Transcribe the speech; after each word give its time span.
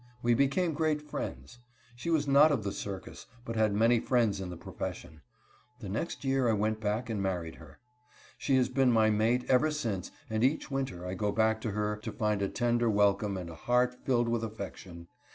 We 0.23 0.33
became 0.33 0.73
great 0.73 0.99
friends. 0.99 1.59
She 1.95 2.09
was 2.09 2.27
not 2.27 2.51
of 2.51 2.63
the 2.63 2.71
circus, 2.71 3.27
but 3.45 3.55
had 3.55 3.71
many 3.75 3.99
friends 3.99 4.41
in 4.41 4.49
the 4.49 4.57
profession. 4.57 5.21
The 5.79 5.89
next 5.89 6.25
year 6.25 6.49
I 6.49 6.53
went 6.53 6.79
back 6.81 7.07
and 7.07 7.21
married 7.21 7.57
her. 7.57 7.77
She 8.39 8.55
has 8.55 8.67
been 8.67 8.91
my 8.91 9.11
mate 9.11 9.45
ever 9.47 9.69
since, 9.69 10.09
and 10.27 10.43
each 10.43 10.71
winter 10.71 11.05
I 11.05 11.13
go 11.13 11.31
back 11.31 11.61
to 11.61 11.71
her 11.73 11.95
to 11.97 12.11
find 12.11 12.41
a 12.41 12.49
tender 12.49 12.89
welcome 12.89 13.37
and 13.37 13.47
a 13.47 13.53
heart 13.53 13.93
filled 14.03 14.27
with 14.27 14.43
affection. 14.43 15.07